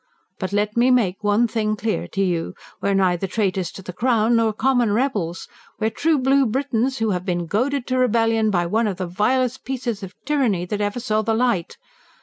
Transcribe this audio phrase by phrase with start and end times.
[0.39, 2.55] But let me make one thing clear to you.
[2.81, 5.47] We're neither traitors to the Crown, nor common rebels.
[5.79, 9.63] We're true blue Britons, who have been goaded to rebellion by one of the vilest
[9.63, 11.77] pieces of tyranny that ever saw the light.